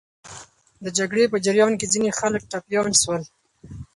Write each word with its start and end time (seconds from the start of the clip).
د 0.83 0.85
جګړې 0.97 1.23
په 1.31 1.37
جریان 1.45 1.73
کې 1.79 1.85
ځینې 1.93 2.09
خلک 2.19 2.41
ټپیان 2.51 2.89
سول. 3.01 3.21